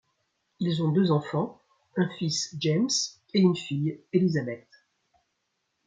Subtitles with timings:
[0.59, 1.61] Ils ont deux enfants
[1.95, 2.89] un fils- James-
[3.35, 4.67] et une fille- Elizabeth.